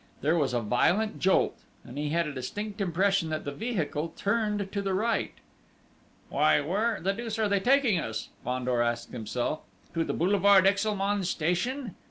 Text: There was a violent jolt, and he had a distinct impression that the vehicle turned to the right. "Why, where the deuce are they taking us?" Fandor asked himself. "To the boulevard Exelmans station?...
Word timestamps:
There 0.21 0.35
was 0.35 0.55
a 0.55 0.61
violent 0.61 1.19
jolt, 1.19 1.59
and 1.83 1.95
he 1.95 2.09
had 2.09 2.25
a 2.25 2.33
distinct 2.33 2.81
impression 2.81 3.29
that 3.29 3.45
the 3.45 3.51
vehicle 3.51 4.13
turned 4.17 4.71
to 4.71 4.81
the 4.81 4.95
right. 4.95 5.31
"Why, 6.29 6.59
where 6.59 6.99
the 6.99 7.13
deuce 7.13 7.37
are 7.37 7.47
they 7.47 7.59
taking 7.59 7.99
us?" 7.99 8.29
Fandor 8.43 8.81
asked 8.81 9.11
himself. 9.11 9.59
"To 9.93 10.03
the 10.03 10.13
boulevard 10.13 10.65
Exelmans 10.65 11.29
station?... 11.29 11.93